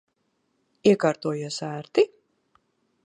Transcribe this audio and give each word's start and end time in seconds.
Iekārtojies 0.91 1.61
ērti? 1.67 2.09